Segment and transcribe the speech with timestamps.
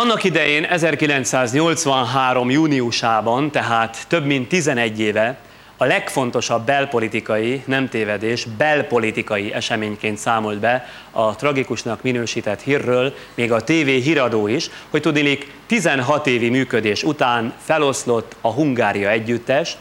[0.00, 2.50] Annak idején 1983.
[2.50, 5.38] júniusában, tehát több mint 11 éve,
[5.76, 13.62] a legfontosabb belpolitikai, nem tévedés, belpolitikai eseményként számolt be a tragikusnak minősített hírről, még a
[13.64, 19.76] TV híradó is, hogy tudilik 16 évi működés után feloszlott a Hungária együttes,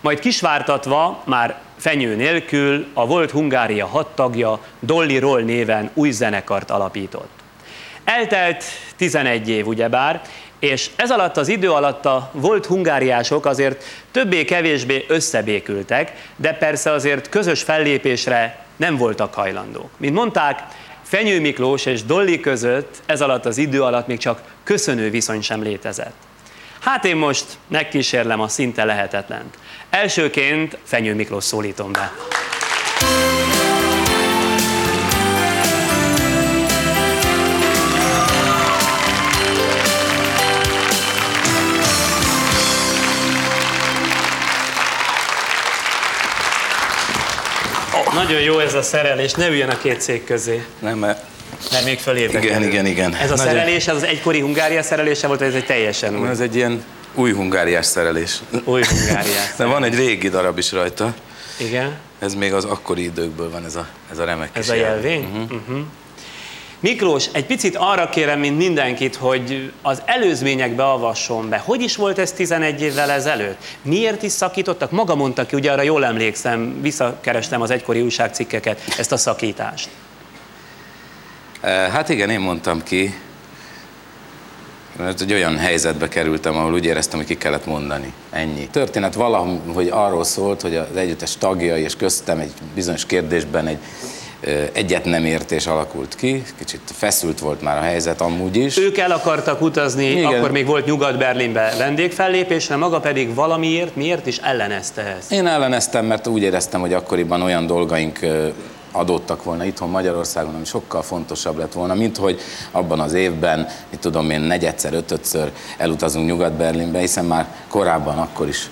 [0.00, 6.70] majd kisvártatva, már fenyő nélkül a volt Hungária hat tagja Dolly Roll néven új zenekart
[6.70, 7.37] alapított.
[8.08, 8.64] Eltelt
[8.96, 10.20] 11 év ugyebár,
[10.58, 17.28] és ez alatt az idő alatt a volt hungáriások azért többé-kevésbé összebékültek, de persze azért
[17.28, 19.90] közös fellépésre nem voltak hajlandók.
[19.96, 20.62] Mint mondták,
[21.02, 25.62] Fenyő Miklós és Dolly között ez alatt az idő alatt még csak köszönő viszony sem
[25.62, 26.14] létezett.
[26.80, 29.58] Hát én most megkísérlem a szinte lehetetlent.
[29.90, 32.12] Elsőként Fenyő Miklós szólítom be.
[48.24, 50.64] Nagyon jó ez a szerelés, ne üljön a két szék közé.
[50.78, 51.24] Nem, mert
[51.72, 52.44] Mert még fölébredek.
[52.44, 53.14] igen, igen, igen.
[53.14, 56.28] Ez a Nagyon- szerelés, ez az egykori Hungária szerelése volt, vagy ez egy teljesen új,
[56.28, 56.84] Ez egy ilyen
[57.14, 58.38] új hungáriás szerelés.
[58.64, 59.40] új Hungária.
[59.58, 61.14] De van egy régi darab is rajta.
[61.56, 64.88] Igen, Ez még az akkori időkből van ez a, ez a remek ez a jel.
[64.90, 65.48] jelvény.
[65.50, 65.78] Uh-huh.
[66.80, 71.62] Miklós, egy picit arra kérem, mint mindenkit, hogy az előzményekbe avasson be.
[71.64, 73.62] Hogy is volt ez 11 évvel ezelőtt?
[73.82, 74.90] Miért is szakítottak?
[74.90, 79.88] Maga mondta ki, ugye arra jól emlékszem, visszakerestem az egykori újságcikkeket, ezt a szakítást.
[81.62, 83.14] Hát igen, én mondtam ki,
[84.96, 88.12] mert egy olyan helyzetbe kerültem, ahol úgy éreztem, hogy ki kellett mondani.
[88.30, 88.68] Ennyi.
[88.68, 93.78] Történet valahogy arról szólt, hogy az együttes tagjai és köztem egy bizonyos kérdésben egy
[94.72, 98.76] egyet nem értés alakult ki, kicsit feszült volt már a helyzet amúgy is.
[98.76, 100.24] Ők el akartak utazni, Igen.
[100.24, 105.32] Akkor még volt Nyugat-Berlinbe vendégfellépésre, maga pedig valamiért, miért is ellenezte ezt?
[105.32, 108.48] Én elleneztem, mert úgy éreztem, hogy akkoriban olyan dolgaink ö,
[108.92, 114.00] adódtak volna itthon Magyarországon, ami sokkal fontosabb lett volna, mint hogy abban az évben, mit
[114.00, 118.70] tudom én, negyedszer, ötödször elutazunk Nyugat-Berlinbe, hiszen már korábban akkor is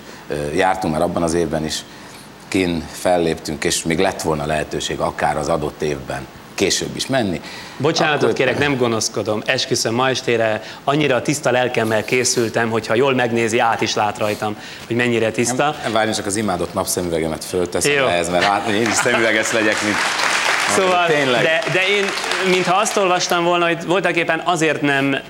[0.54, 1.84] jártunk, már abban az évben is
[2.48, 6.26] kin felléptünk, és még lett volna lehetőség akár az adott évben
[6.56, 7.40] később is menni.
[7.76, 9.42] Bocsánatot Akkor- kérek, nem gonoszkodom.
[9.46, 14.96] Esküszöm, ma estére annyira tiszta lelkemmel készültem, hogyha jól megnézi, át is lát rajtam, hogy
[14.96, 15.74] mennyire tiszta.
[15.92, 19.96] Várj, csak az imádott napszemüvegemet fölteszem ehhez, mert hogy én is szemüveges legyek, mint...
[20.74, 21.42] Szóval, Tényleg.
[21.42, 22.04] de, de én,
[22.50, 25.20] mintha azt olvastam volna, hogy voltak éppen azért nem e,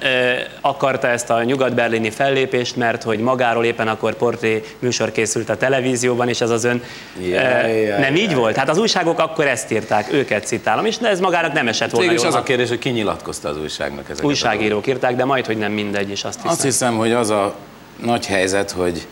[0.60, 6.28] akarta ezt a nyugat-berlini fellépést, mert hogy magáról éppen akkor portré műsor készült a televízióban,
[6.28, 6.82] és ez az ön
[7.22, 8.34] Jaj, e, jaj, nem így jaj.
[8.34, 8.56] volt.
[8.56, 12.24] Hát az újságok akkor ezt írták, őket citálom, és ez magának nem esett volna Végül
[12.24, 12.32] jól.
[12.34, 15.72] az a kérdés, hogy ki nyilatkozta az újságnak ezeket Újságírók írták, de majd, hogy nem
[15.72, 16.50] mindegy, és azt hiszem.
[16.50, 17.54] Azt hiszem, hogy az a
[18.02, 19.06] nagy helyzet, hogy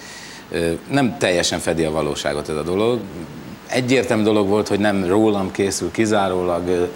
[0.51, 3.01] ö, nem teljesen fedi a valóságot ez a dolog.
[3.67, 6.89] Egyértelmű dolog volt, hogy nem rólam készül kizárólag,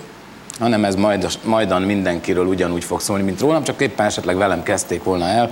[0.59, 5.03] hanem ez majd, majdan mindenkiről ugyanúgy fog szólni, mint rólam, csak éppen esetleg velem kezdték
[5.03, 5.51] volna el,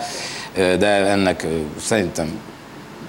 [0.54, 1.46] de ennek
[1.80, 2.40] szerintem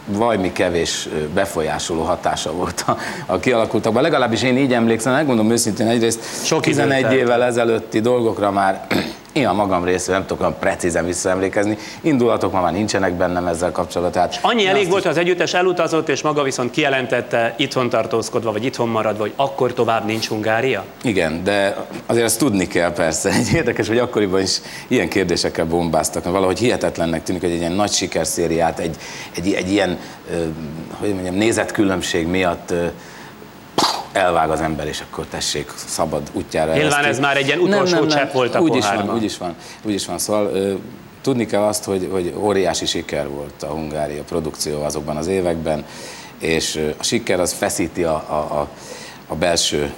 [0.08, 4.02] vajmi kevés befolyásoló hatása volt a, a kialakultakban.
[4.02, 7.14] Legalábbis én így emlékszem, megmondom őszintén egyrészt Sok idő 11 telt.
[7.14, 8.88] évvel ezelőtti dolgokra már
[9.38, 11.78] én a magam részéről nem tudok olyan precízen visszaemlékezni.
[12.02, 14.30] Indulatok ma már nincsenek bennem ezzel kapcsolatban.
[14.42, 18.66] Annyi én elég volt, ha az együttes elutazott, és maga viszont kijelentette, itthon tartózkodva, vagy
[18.66, 20.84] itthon maradva, hogy akkor tovább nincs Hungária?
[21.04, 23.30] Igen, de azért ezt tudni kell persze.
[23.30, 27.72] Egy érdekes, hogy akkoriban is ilyen kérdésekkel bombáztak, mert valahogy hihetetlennek tűnik, hogy egy ilyen
[27.72, 28.96] nagy sikerszériát, egy,
[29.36, 29.98] egy, egy ilyen,
[31.00, 32.74] hogy mondjam, nézetkülönbség miatt
[34.18, 36.74] elvág az ember, és akkor tessék szabad útjára.
[36.74, 39.56] Nyilván ez már egy ilyen utolsó csepp volt a úgy is van, úgy is van,
[39.84, 40.18] úgy is van.
[40.18, 40.74] Szóval ö,
[41.22, 45.86] tudni kell azt, hogy, hogy óriási siker volt a Hungária produkció azokban az években,
[46.40, 48.68] és a siker az feszíti a, a, a,
[49.28, 49.94] a belső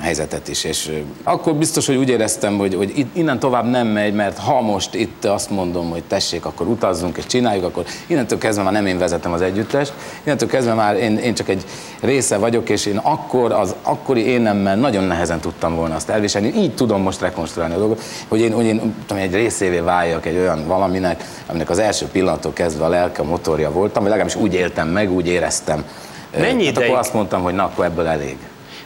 [0.00, 4.38] helyzetet is, és akkor biztos, hogy úgy éreztem, hogy, hogy innen tovább nem megy, mert
[4.38, 8.72] ha most itt azt mondom, hogy tessék, akkor utazzunk és csináljuk, akkor innentől kezdve már
[8.72, 9.92] nem én vezetem az együttest,
[10.24, 11.64] innentől kezdve már én, én csak egy
[12.00, 16.52] része vagyok, és én akkor az akkori énemmel nagyon nehezen tudtam volna azt elviselni.
[16.56, 20.36] Így tudom most rekonstruálni a dolgot, hogy én, hogy én tudom, egy részévé váljak egy
[20.36, 24.54] olyan valaminek, aminek az első pillanattól kezdve a lelke, a motorja voltam, vagy legalábbis úgy
[24.54, 25.84] éltem meg, úgy éreztem.
[26.32, 26.88] Mennyi hát ideig?
[26.88, 28.36] akkor azt mondtam, hogy na, akkor ebből elég.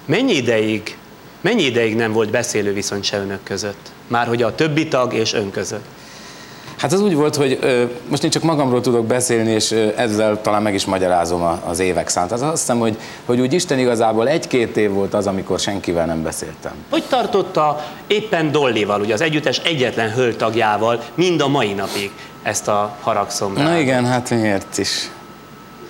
[0.05, 0.97] Mennyi ideig,
[1.41, 3.93] mennyi ideig nem volt beszélő viszony se önök között?
[4.07, 5.85] Már hogy a többi tag és ön között.
[6.77, 10.41] Hát az úgy volt, hogy ö, most én csak magamról tudok beszélni, és ö, ezzel
[10.41, 12.33] talán meg is magyarázom a, az évek szánt.
[12.33, 16.23] Az azt hiszem, hogy, hogy úgy Isten igazából egy-két év volt az, amikor senkivel nem
[16.23, 16.73] beszéltem.
[16.91, 22.11] Hogy tartotta éppen Dollival, ugye az együttes egyetlen hölgytagjával mind a mai napig
[22.43, 23.63] ezt a haragszom rá?
[23.63, 25.11] Na igen, hát miért is.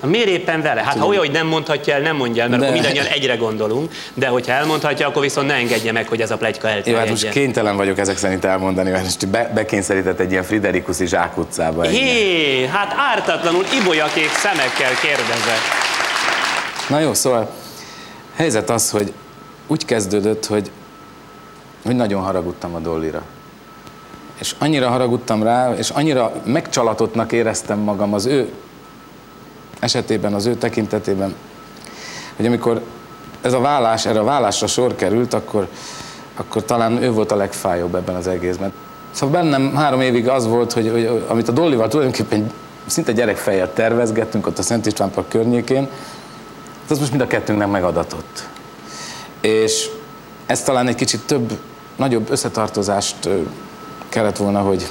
[0.06, 0.82] Miért éppen vele?
[0.82, 3.36] Hát ha olyan, hogy nem mondhatja el, nem mondja el, mert De- akkor mindannyian egyre
[3.36, 6.76] gondolunk, de hogyha elmondhatja, akkor viszont ne engedje meg, hogy ez a plegyka Jó, hát
[6.86, 7.12] elterjedjen.
[7.12, 11.84] most kénytelen vagyok ezek szerint elmondani, mert most be, bekényszerített egy ilyen Friderikusi zsákutcába.
[11.84, 12.00] engem.
[12.00, 15.58] Hé, hát ártatlanul ibolyakék szemekkel kérdezek.
[16.88, 17.50] Na jó, szóval
[18.36, 19.12] helyzet az, hogy
[19.66, 20.70] úgy kezdődött, hogy,
[21.84, 23.22] hogy nagyon haragudtam a Dollira.
[24.40, 28.52] És annyira haragudtam rá, és annyira megcsalatottnak éreztem magam az ő
[29.82, 31.34] esetében, az ő tekintetében,
[32.36, 32.82] hogy amikor
[33.40, 35.68] ez a vállás, erre a vállásra sor került, akkor,
[36.36, 38.72] akkor talán ő volt a legfájóbb ebben az egészben.
[39.10, 42.50] Szóval bennem három évig az volt, hogy, hogy amit a Dollival tulajdonképpen
[42.86, 45.88] szinte gyerekfejjel tervezgettünk ott a Szent István Park környékén,
[46.88, 48.48] az most mind a kettőnknek megadatott.
[49.40, 49.90] És
[50.46, 51.58] ez talán egy kicsit több,
[51.96, 53.28] nagyobb összetartozást
[54.08, 54.86] kellett volna, hogy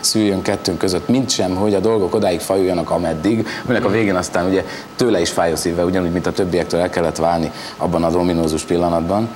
[0.00, 4.48] szüljön kettőnk között, mint sem, hogy a dolgok odáig fajuljanak, ameddig, aminek a végén aztán
[4.48, 4.64] ugye
[4.96, 8.62] tőle is fáj a szíve, ugyanúgy, mint a többiektől el kellett válni abban az ominózus
[8.62, 9.28] pillanatban.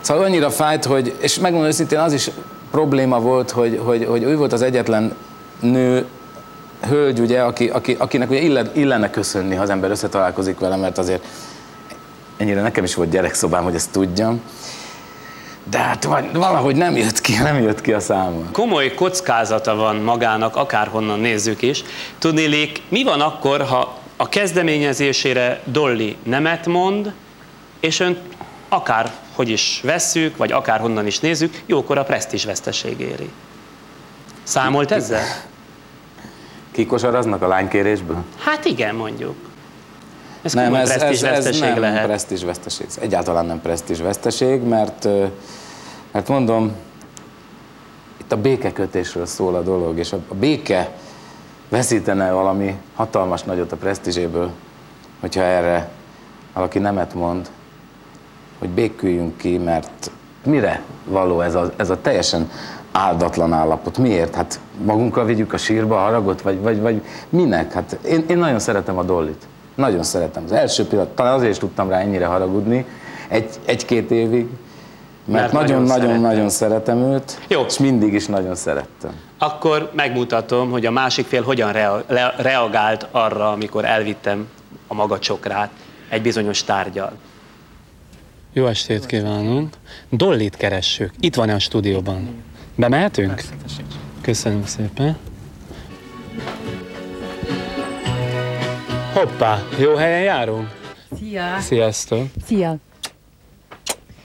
[0.00, 2.30] Szóval annyira fájt, hogy, és megmondom őszintén, az is
[2.70, 5.14] probléma volt, hogy, hogy, hogy ő volt az egyetlen
[5.60, 6.06] nő,
[6.88, 10.98] hölgy, ugye, aki, aki, akinek ugye ille, illene köszönni, ha az ember összetalálkozik vele, mert
[10.98, 11.24] azért
[12.36, 14.40] ennyire nekem is volt gyerekszobám, hogy ezt tudjam.
[15.70, 18.48] De hát val- valahogy nem jött ki, nem jött ki a számon.
[18.52, 21.84] Komoly kockázata van magának, akárhonnan nézzük is.
[22.18, 27.12] Tudnélik, mi van akkor, ha a kezdeményezésére Dolly nemet mond,
[27.80, 28.18] és ön
[28.68, 33.30] akár hogy is vesszük, vagy akár honnan is nézzük, jókor a presztízs veszteség éri.
[34.42, 35.24] Számolt ezzel?
[36.72, 38.24] Kikosaraznak a lánykérésből?
[38.38, 39.34] Hát igen, mondjuk.
[40.46, 42.04] Ez komoly presztízs ez veszteség nem lehet.
[42.04, 42.86] presztízsveszteség.
[42.88, 45.08] Ez egyáltalán nem presztízsveszteség, mert,
[46.12, 46.72] mert mondom,
[48.20, 50.90] itt a békekötésről szól a dolog, és a, a béke
[51.68, 54.50] veszítene valami hatalmas nagyot a presztízséből,
[55.20, 55.88] hogyha erre
[56.54, 57.48] valaki nemet mond,
[58.58, 60.10] hogy béküljünk ki, mert
[60.44, 62.50] mire való ez a, ez a teljesen
[62.92, 63.98] áldatlan állapot?
[63.98, 64.34] Miért?
[64.34, 67.72] Hát magunkkal vigyük a sírba a haragot, vagy, vagy, vagy minek?
[67.72, 69.46] Hát én, én nagyon szeretem a Dollit.
[69.76, 70.44] Nagyon szeretem.
[70.44, 72.84] Az első pillanat, talán azért is tudtam rá ennyire haragudni,
[73.28, 74.46] egy, egy-két évig,
[75.24, 77.60] Mert mert nagyon nagyon-nagyon-nagyon szeretem őt, Jó.
[77.68, 79.10] és mindig is nagyon szerettem.
[79.38, 84.48] Akkor megmutatom, hogy a másik fél hogyan rea- le- reagált arra, amikor elvittem
[84.86, 85.70] a maga csokrát
[86.08, 87.12] egy bizonyos tárgyal.
[88.52, 89.74] Jó estét kívánunk!
[90.10, 91.10] Dollit keressük.
[91.20, 92.42] Itt van a stúdióban.
[92.74, 93.42] Bemehetünk?
[94.20, 95.16] Köszönöm szépen.
[99.16, 100.68] Hoppá, jó helyen járunk?
[101.18, 101.58] Szia!
[101.60, 102.26] Sziasztok!
[102.46, 102.76] Szia!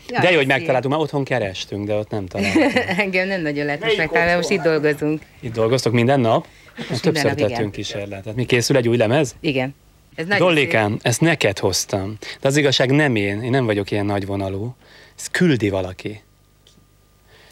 [0.08, 2.74] De jó, hogy megtaláltunk, mert otthon kerestünk, de ott nem találtunk.
[2.98, 5.22] Engem nem nagyon lehet most megtalálni, most itt dolgozunk.
[5.40, 6.48] Itt dolgoztok minden nap?
[6.76, 7.72] most Többször minden nap, tettünk igen.
[7.72, 8.36] kísérletet.
[8.36, 9.36] Mi készül egy új lemez?
[9.40, 9.76] Igen.
[10.16, 12.18] Ez nagyon Dollikám, ezt neked hoztam.
[12.42, 14.76] De az igazság nem én, én nem vagyok ilyen nagyvonalú.
[15.18, 16.22] Ezt küldi valaki.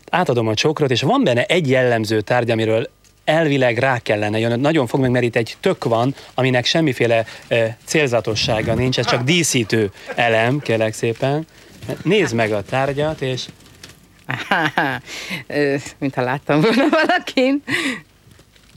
[0.09, 2.89] Átadom a csokrot, és van benne egy jellemző tárgy, amiről
[3.29, 4.59] elvileg rá kellene jön.
[4.59, 9.23] Nagyon fog meg, mert itt egy tök van, aminek semmiféle e, célzatossága nincs, ez csak
[9.23, 11.47] díszítő elem, kérlek szépen.
[12.03, 13.45] Nézd meg a tárgyat, és.
[15.47, 17.63] Ö, Mintha láttam volna valakin.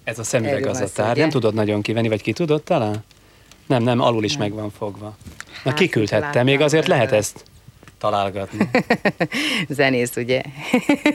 [0.05, 1.19] ez a szemüveg az a tárgy.
[1.19, 3.05] Nem tudod nagyon kivenni, vagy ki tudod talán?
[3.67, 5.17] Nem, nem, alul is meg van fogva.
[5.65, 7.45] Na kiküldhette, még azért lehet ezt
[7.99, 8.71] találgatni.
[9.69, 10.43] Zenész, ugye?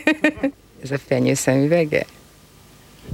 [0.84, 2.06] Ez a fenyő szemüvege?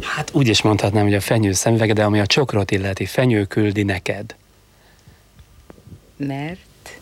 [0.01, 3.83] Hát úgy is mondhatnám, hogy a fenyő szemüvege, de ami a csokrot illeti, fenyő küldi
[3.83, 4.35] neked.
[6.17, 6.99] Mert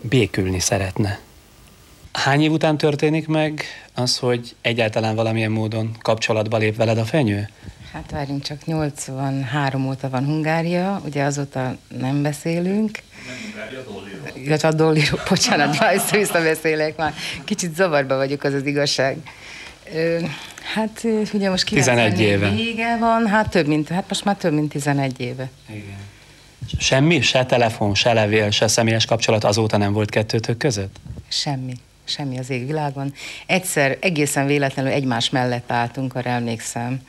[0.00, 1.18] Békülni szeretne.
[2.12, 3.64] Hány év után történik meg
[3.94, 7.48] az, hogy egyáltalán valamilyen módon kapcsolatba lép veled a fenyő?
[7.92, 12.98] hát várjunk csak, 83 óta van Hungária, ugye azóta nem beszélünk.
[14.34, 17.14] Illetve a Dolliról, bocsánat, már össze-vissza beszélek már.
[17.44, 19.16] Kicsit zavarba vagyok, az az igazság.
[19.94, 20.18] Ö,
[20.74, 22.50] hát ugye most 11 90 éve.
[22.50, 25.50] Vége van, hát több mint, hát most már több mint 11 éve.
[25.68, 25.98] Igen.
[26.78, 30.96] Semmi, se telefon, se levél, se személyes kapcsolat azóta nem volt kettőtök között?
[31.28, 31.72] Semmi,
[32.04, 33.12] semmi az égvilágon.
[33.46, 37.00] Egyszer egészen véletlenül egymás mellett álltunk, arra emlékszem,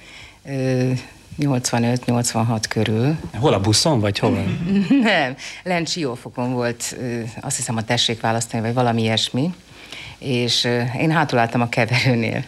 [0.45, 0.91] ö,
[1.39, 3.17] 85-86 körül.
[3.39, 4.31] Hol a buszon, vagy hol?
[5.01, 6.95] Nem, lent Siófokon volt,
[7.39, 9.53] azt hiszem a tessék választani, vagy valami ilyesmi.
[10.21, 10.67] És
[10.99, 12.43] én hátul a keverőnél.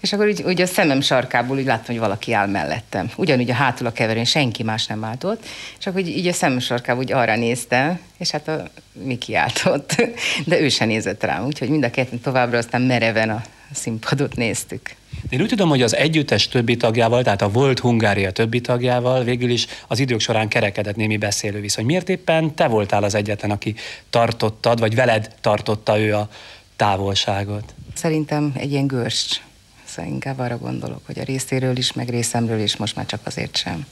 [0.00, 3.10] És akkor úgy, úgy a szemem sarkából úgy láttam, hogy valaki áll mellettem.
[3.16, 5.44] Ugyanúgy a hátul a keverőn senki más nem állt ott,
[5.78, 9.62] és akkor így, így a szemem sarkából úgy arra néztem, és hát a Miki állt
[9.64, 9.94] ott,
[10.46, 14.94] de ő sem nézett rám, úgyhogy mind a ketten továbbra aztán mereven a színpadot néztük.
[15.28, 19.50] Én úgy tudom, hogy az együttes többi tagjával, tehát a volt Hungária többi tagjával végül
[19.50, 21.84] is az idők során kerekedett némi beszélő viszony.
[21.84, 23.74] Miért éppen te voltál az egyetlen, aki
[24.10, 26.28] tartottad, vagy veled tartotta ő a
[26.76, 27.74] távolságot?
[27.94, 29.40] Szerintem egy ilyen görcs.
[29.84, 33.56] Szóval inkább arra gondolok, hogy a részéről is, meg részemről is, most már csak azért
[33.56, 33.86] sem.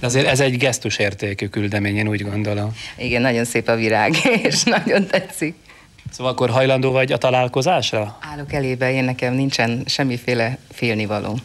[0.00, 2.74] De azért ez egy gesztusértékű küldemény, én úgy gondolom.
[2.98, 5.54] Igen, nagyon szép a virág, és nagyon tetszik.
[6.10, 8.18] Szóval akkor hajlandó vagy a találkozásra?
[8.20, 11.38] Állok elébe, én nekem nincsen semmiféle félnivaló.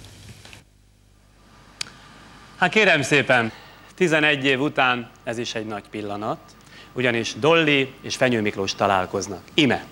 [2.58, 3.52] Hát kérem szépen,
[3.96, 6.40] 11 év után ez is egy nagy pillanat,
[6.96, 9.42] ugyanis Dolly és Fenyő Miklós találkoznak.
[9.54, 9.86] Ime!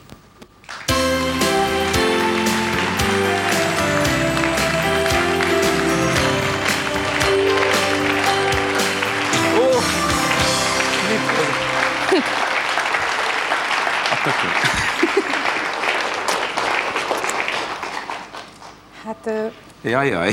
[19.06, 19.46] Hát, ö,
[19.90, 20.32] Jaj, jaj.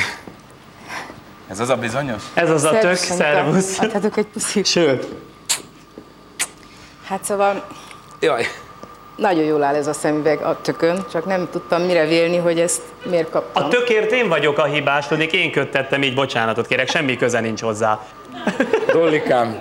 [1.48, 2.22] Ez az a bizonyos?
[2.34, 3.78] Ez az a tök, szervusz.
[3.78, 4.66] Adhatok egy puszit?
[4.66, 5.06] Sőt,
[7.10, 7.64] Hát szóval
[8.20, 8.46] Jaj.
[9.16, 12.82] nagyon jól áll ez a szemüveg a tökön, csak nem tudtam mire vélni, hogy ezt
[13.02, 13.64] miért kaptam.
[13.64, 17.60] a tökért én vagyok a hibás, tudnék, én köttettem, így bocsánatot kérek, semmi köze nincs
[17.60, 18.00] hozzá.
[18.92, 19.60] Dollikám,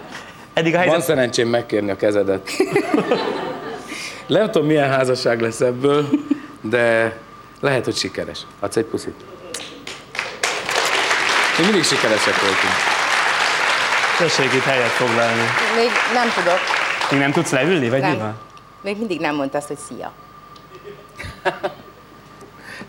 [0.53, 1.05] Eddig a van helyzet...
[1.07, 2.49] szerencsém megkérni a kezedet.
[4.27, 6.09] Nem tudom, milyen házasság lesz ebből,
[6.61, 7.17] de
[7.59, 8.39] lehet, hogy sikeres.
[8.59, 9.15] Adsz egy puszit?
[11.57, 12.73] Mi mindig sikeresek voltunk.
[14.17, 15.41] Tessék itt helyet foglalni.
[15.75, 16.78] Még nem tudok.
[17.11, 18.17] Még nem tudsz leülni, vagy mi Nem.
[18.17, 18.37] van?
[18.81, 20.11] Még mindig nem mondta azt, hogy szia.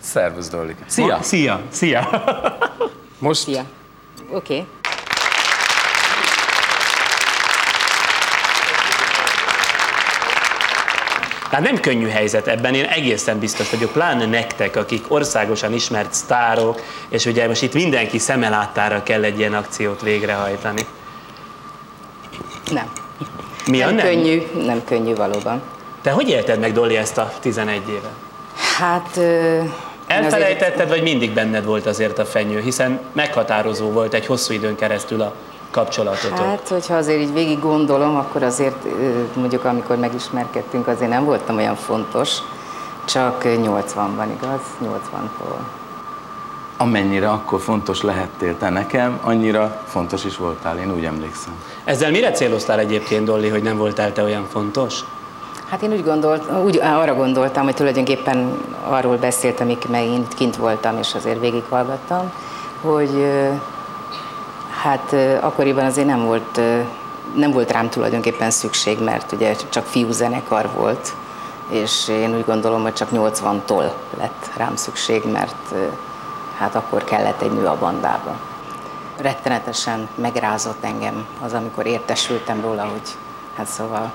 [0.01, 0.85] Szervusz, Dollikám.
[0.87, 1.19] Szia!
[1.23, 1.61] Szia!
[1.71, 2.25] Szia!
[3.19, 3.65] Most Szia.
[4.31, 4.55] Oké.
[4.55, 4.67] Okay.
[11.51, 16.81] Hát nem könnyű helyzet ebben, én egészen biztos vagyok, pláne nektek, akik országosan ismert sztárok,
[17.09, 20.87] és ugye most itt mindenki szemelátára kell egy ilyen akciót végrehajtani.
[22.73, 23.00] Nem.
[23.71, 24.05] Mi nem, nem?
[24.07, 25.61] könnyű, nem könnyű valóban.
[26.03, 28.11] Te hogy élted meg, Dolly, ezt a 11 évet?
[28.79, 29.11] Hát...
[29.17, 29.63] Ö, én
[30.09, 34.77] azért- Elfelejtetted, vagy mindig benned volt azért a fenyő, hiszen meghatározó volt egy hosszú időn
[34.77, 35.35] keresztül a
[35.71, 36.39] kapcsolatotok.
[36.39, 38.85] Hát, hogyha azért így végig gondolom, akkor azért
[39.35, 42.31] mondjuk amikor megismerkedtünk, azért nem voltam olyan fontos,
[43.05, 44.61] csak 80-ban, igaz?
[44.85, 45.59] 80-tól.
[46.81, 51.53] Amennyire akkor fontos lehettél te nekem, annyira fontos is voltál, én úgy emlékszem.
[51.85, 55.01] Ezzel mire céloztál egyébként, Dolly, hogy nem voltál te olyan fontos?
[55.69, 60.57] Hát én úgy gondolt, úgy arra gondoltam, hogy tulajdonképpen arról beszéltem, amik meg én kint
[60.57, 62.33] voltam, és azért végighallgattam,
[62.81, 63.27] hogy
[64.83, 66.61] hát akkoriban azért nem volt,
[67.35, 71.13] nem volt rám tulajdonképpen szükség, mert ugye csak fiúzenekar volt,
[71.69, 75.75] és én úgy gondolom, hogy csak 80-tól lett rám szükség, mert
[76.61, 78.37] hát akkor kellett egy nő a bandába.
[79.17, 83.17] Rettenetesen megrázott engem az, amikor értesültem róla, hogy
[83.57, 84.13] hát szóval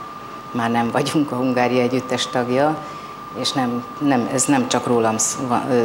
[0.51, 2.77] már nem vagyunk a Hungária együttes tagja,
[3.39, 5.15] és nem, nem, ez nem csak rólam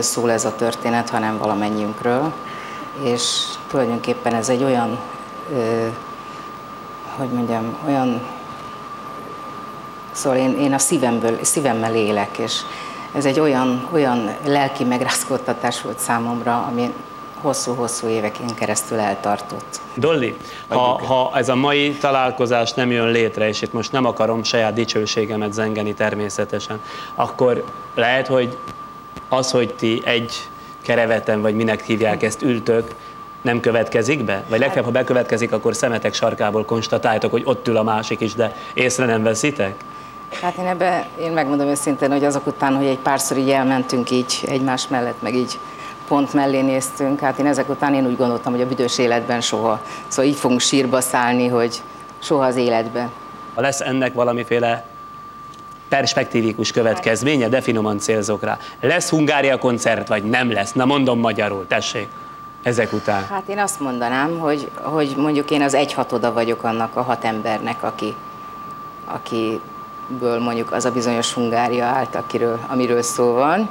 [0.00, 2.32] szól ez a történet, hanem valamennyiünkről.
[3.02, 4.98] És tulajdonképpen ez egy olyan,
[5.52, 5.86] ö,
[7.16, 8.22] hogy mondjam, olyan,
[10.12, 12.60] szóval én, én a szívemből, szívemmel élek, és
[13.14, 16.92] ez egy olyan, olyan lelki megrázkódtatás volt számomra, ami
[17.40, 19.80] hosszú-hosszú éveken keresztül eltartott.
[19.94, 20.36] Dolly,
[20.68, 24.72] ha, ha ez a mai találkozás nem jön létre, és itt most nem akarom saját
[24.72, 26.80] dicsőségemet zengeni természetesen,
[27.14, 27.64] akkor
[27.94, 28.56] lehet, hogy
[29.28, 30.48] az, hogy ti egy
[30.82, 32.94] kereveten, vagy minek hívják ezt, ültök,
[33.42, 34.44] nem következik be?
[34.48, 38.56] Vagy legfeljebb, ha bekövetkezik, akkor szemetek sarkából konstatáltok, hogy ott ül a másik is, de
[38.74, 39.74] észre nem veszitek?
[40.42, 44.44] Hát én ebbe, én megmondom őszintén, hogy azok után, hogy egy párszor így elmentünk így
[44.46, 45.58] egymás mellett, meg így
[46.08, 49.80] pont mellé néztünk, hát én ezek után én úgy gondoltam, hogy a büdös életben soha.
[50.08, 51.82] Szóval így fogunk sírba szállni, hogy
[52.18, 53.10] soha az életben.
[53.54, 54.84] Ha lesz ennek valamiféle
[55.88, 58.58] perspektívikus következménye, de finoman célzok rá.
[58.80, 60.72] Lesz Hungária koncert, vagy nem lesz?
[60.72, 62.08] Na mondom magyarul, tessék.
[62.62, 63.26] Ezek után.
[63.26, 67.82] Hát én azt mondanám, hogy, hogy mondjuk én az egyhatoda vagyok annak a hat embernek,
[67.82, 68.14] aki,
[70.10, 73.68] akiből mondjuk az a bizonyos Hungária állt, akiről, amiről szó van.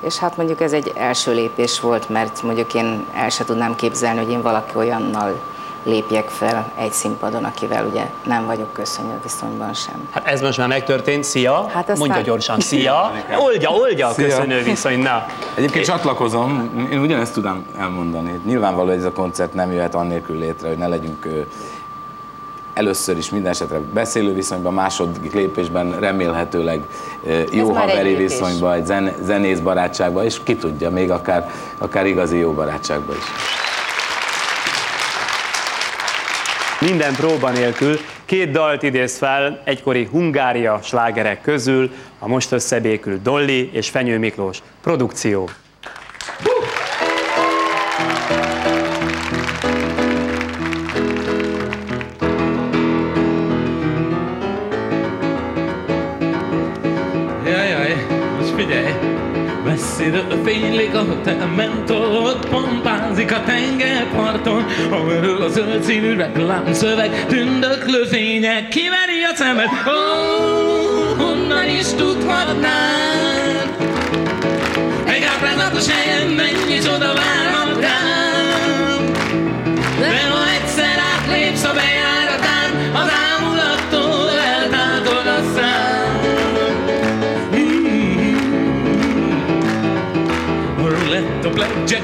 [0.00, 4.18] És hát mondjuk ez egy első lépés volt, mert mondjuk én el se tudnám képzelni,
[4.18, 5.40] hogy én valaki olyannal
[5.84, 10.08] lépjek fel egy színpadon, akivel ugye nem vagyok köszönő viszonyban sem.
[10.10, 11.66] Hát ez most már megtörtént, szia!
[11.68, 13.12] Hát aztán- Mondja gyorsan, szia!
[13.38, 15.26] Oldja, oldja a köszönő viszony, na!
[15.54, 18.40] Egyébként csatlakozom, én ugyanezt tudom elmondani.
[18.44, 21.26] Nyilvánvaló, hogy ez a koncert nem jöhet annélkül létre, hogy ne legyünk
[22.74, 26.80] először is minden esetre beszélő viszonyban, második lépésben remélhetőleg
[27.24, 32.36] ö, jó haveri viszonyban, egy zen, zenész barátságban, és ki tudja, még akár, akár igazi
[32.36, 33.24] jó barátságban is.
[36.88, 43.70] Minden próba nélkül két dalt idéz fel egykori Hungária slágerek közül, a most összebékült Dolly
[43.72, 45.48] és Fenyő Miklós produkció.
[58.56, 58.92] Figyelj!
[59.64, 68.68] Messziről fénylik a tementől, ott pompázik a tengerparton, amiről a zöld színű reklámszöveg, tündöklő fények
[68.68, 69.68] kiveri a szemed.
[69.86, 73.68] Ó, honnan is tudhatnád?
[75.04, 77.61] Egy ábrázatos helyen mennyi csoda várhat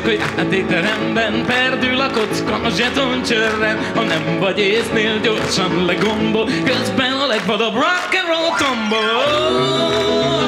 [0.08, 7.26] a játékteremben Perdül a kocka a zsetoncsörren Ha nem vagy észnél, gyorsan legombol Közben a
[7.26, 9.22] legvadabb rock and roll tombol.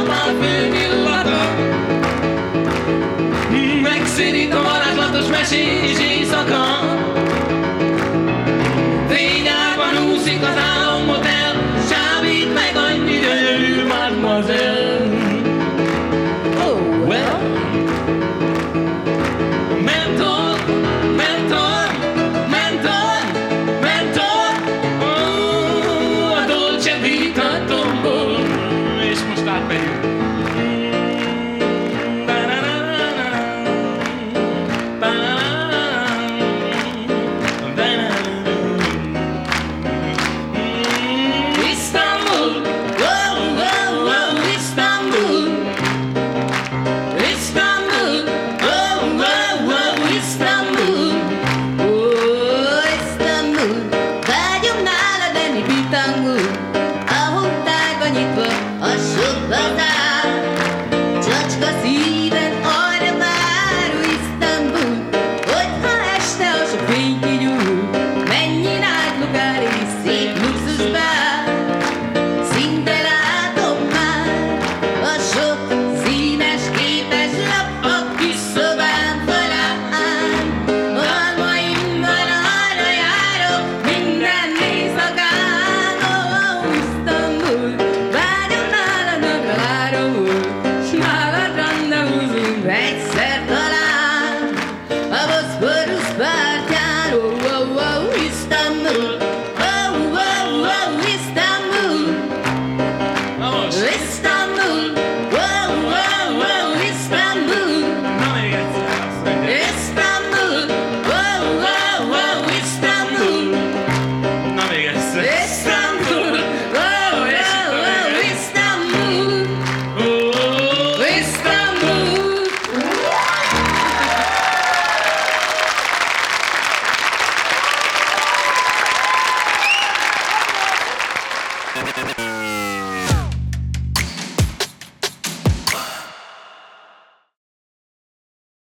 [0.07, 1.55] Parfüm illata.
[3.83, 7.10] Megszínít a varázslatos mesés éjszaka
[29.71, 30.10] open.